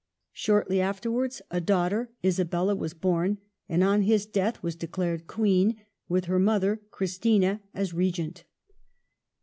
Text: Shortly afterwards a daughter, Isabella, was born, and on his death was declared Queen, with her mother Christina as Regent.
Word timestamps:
Shortly 0.33 0.81
afterwards 0.81 1.43
a 1.51 1.61
daughter, 1.61 2.09
Isabella, 2.25 2.75
was 2.75 2.95
born, 2.95 3.37
and 3.69 3.83
on 3.83 4.01
his 4.01 4.25
death 4.25 4.63
was 4.63 4.75
declared 4.75 5.27
Queen, 5.27 5.75
with 6.09 6.25
her 6.25 6.39
mother 6.39 6.81
Christina 6.89 7.61
as 7.75 7.93
Regent. 7.93 8.45